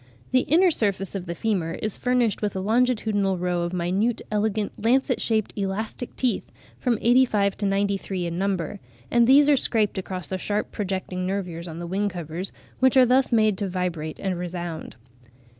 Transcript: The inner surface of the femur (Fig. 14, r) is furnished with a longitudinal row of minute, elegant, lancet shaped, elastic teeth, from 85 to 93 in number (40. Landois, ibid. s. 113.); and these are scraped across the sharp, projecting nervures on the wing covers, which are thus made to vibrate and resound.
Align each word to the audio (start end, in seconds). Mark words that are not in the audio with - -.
The 0.31 0.47
inner 0.49 0.71
surface 0.71 1.13
of 1.13 1.27
the 1.27 1.35
femur 1.35 1.73
(Fig. 1.73 1.75
14, 1.75 1.79
r) 1.79 1.85
is 1.85 1.95
furnished 1.97 2.41
with 2.41 2.55
a 2.55 2.59
longitudinal 2.59 3.37
row 3.37 3.61
of 3.61 3.71
minute, 3.71 4.19
elegant, 4.31 4.71
lancet 4.83 5.21
shaped, 5.21 5.53
elastic 5.55 6.15
teeth, 6.15 6.51
from 6.79 6.97
85 7.01 7.55
to 7.57 7.65
93 7.67 8.25
in 8.25 8.39
number 8.39 8.79
(40. 8.79 8.79
Landois, 8.79 8.79
ibid. 8.79 8.79
s. 8.79 8.81
113.); 8.81 9.07
and 9.19 9.27
these 9.27 9.49
are 9.49 9.55
scraped 9.55 9.97
across 9.99 10.25
the 10.25 10.37
sharp, 10.39 10.71
projecting 10.71 11.27
nervures 11.27 11.67
on 11.67 11.77
the 11.77 11.85
wing 11.85 12.09
covers, 12.09 12.51
which 12.79 12.97
are 12.97 13.05
thus 13.05 13.31
made 13.31 13.59
to 13.59 13.69
vibrate 13.69 14.17
and 14.19 14.39
resound. 14.39 14.95